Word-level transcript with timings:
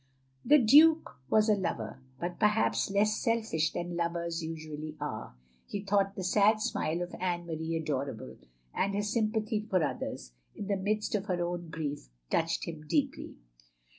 "The 0.51 0.57
Duke 0.57 1.17
was 1.29 1.47
a 1.47 1.53
lover, 1.53 2.01
but 2.19 2.39
perhaps 2.39 2.89
less 2.89 3.17
selfish 3.21 3.71
than 3.71 3.95
lovers 3.95 4.43
usually 4.43 4.97
are; 4.99 5.35
he 5.67 5.83
thought 5.83 6.15
the 6.15 6.23
sad 6.23 6.59
smile 6.59 7.03
of 7.03 7.13
Anne 7.19 7.45
Marie 7.45 7.75
adorable; 7.75 8.35
and 8.73 8.95
her 8.95 9.03
sympathy 9.03 9.59
for 9.69 9.83
others, 9.83 10.31
in 10.55 10.65
the 10.69 10.75
midst 10.75 11.13
of 11.13 11.25
her 11.27 11.45
own 11.45 11.69
grief, 11.69 12.09
touched 12.31 12.65
him 12.67 12.83
deeply. 12.87 13.35